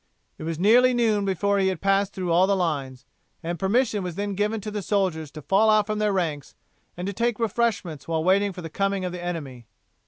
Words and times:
It 0.39 0.45
was 0.45 0.57
nearly 0.57 0.95
noon 0.95 1.25
before 1.25 1.59
he 1.59 1.67
had 1.67 1.79
passed 1.79 2.11
through 2.11 2.31
all 2.31 2.47
the 2.47 2.55
lines, 2.55 3.05
and 3.43 3.59
permission 3.59 4.01
was 4.01 4.15
then 4.15 4.33
given 4.33 4.59
to 4.61 4.71
the 4.71 4.81
soldiers 4.81 5.29
to 5.29 5.43
fall 5.43 5.69
out 5.69 5.85
from 5.85 5.99
their 5.99 6.11
ranks 6.11 6.55
and 6.97 7.05
to 7.05 7.13
take 7.13 7.39
refreshments 7.39 8.07
while 8.07 8.23
waiting 8.23 8.51
for 8.51 8.63
the 8.63 8.69
coming 8.71 9.05
of 9.05 9.11
the 9.11 9.21
enemy. 9.23 9.67